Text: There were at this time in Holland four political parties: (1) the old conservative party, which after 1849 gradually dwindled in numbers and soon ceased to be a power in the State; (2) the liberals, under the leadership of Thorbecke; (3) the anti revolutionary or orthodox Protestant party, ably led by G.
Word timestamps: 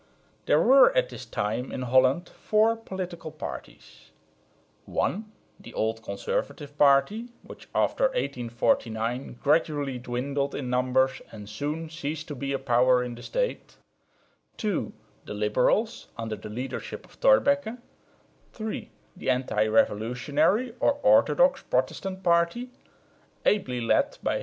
There 0.47 0.59
were 0.59 0.91
at 0.97 1.09
this 1.09 1.27
time 1.27 1.71
in 1.71 1.83
Holland 1.83 2.27
four 2.27 2.75
political 2.75 3.29
parties: 3.31 4.09
(1) 4.85 5.31
the 5.59 5.75
old 5.75 6.01
conservative 6.01 6.75
party, 6.75 7.29
which 7.43 7.69
after 7.75 8.05
1849 8.05 9.33
gradually 9.43 9.99
dwindled 9.99 10.55
in 10.55 10.71
numbers 10.71 11.21
and 11.31 11.47
soon 11.47 11.87
ceased 11.87 12.27
to 12.29 12.35
be 12.35 12.51
a 12.51 12.57
power 12.57 13.03
in 13.03 13.13
the 13.13 13.21
State; 13.21 13.75
(2) 14.57 14.91
the 15.25 15.35
liberals, 15.35 16.07
under 16.17 16.35
the 16.35 16.49
leadership 16.49 17.05
of 17.05 17.19
Thorbecke; 17.19 17.77
(3) 18.53 18.89
the 19.15 19.29
anti 19.29 19.67
revolutionary 19.67 20.73
or 20.79 20.93
orthodox 21.03 21.61
Protestant 21.61 22.23
party, 22.23 22.71
ably 23.45 23.79
led 23.79 24.17
by 24.23 24.39
G. 24.39 24.39